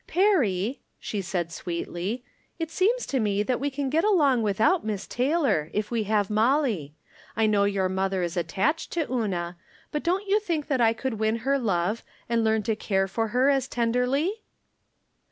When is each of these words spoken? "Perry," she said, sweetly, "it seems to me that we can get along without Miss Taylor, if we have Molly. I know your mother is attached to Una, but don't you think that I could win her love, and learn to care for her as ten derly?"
"Perry," 0.07 0.81
she 0.99 1.21
said, 1.21 1.51
sweetly, 1.51 2.23
"it 2.57 2.71
seems 2.71 3.05
to 3.05 3.19
me 3.19 3.43
that 3.43 3.59
we 3.59 3.69
can 3.69 3.87
get 3.87 4.03
along 4.03 4.41
without 4.41 4.83
Miss 4.83 5.05
Taylor, 5.05 5.69
if 5.75 5.91
we 5.91 6.05
have 6.05 6.27
Molly. 6.27 6.95
I 7.35 7.45
know 7.45 7.65
your 7.65 7.87
mother 7.87 8.23
is 8.23 8.35
attached 8.35 8.89
to 8.93 9.05
Una, 9.13 9.57
but 9.91 10.01
don't 10.01 10.27
you 10.27 10.39
think 10.39 10.69
that 10.69 10.81
I 10.81 10.93
could 10.93 11.19
win 11.19 11.35
her 11.45 11.59
love, 11.59 12.03
and 12.27 12.43
learn 12.43 12.63
to 12.63 12.75
care 12.75 13.07
for 13.07 13.27
her 13.27 13.51
as 13.51 13.67
ten 13.67 13.93
derly?" 13.93 14.29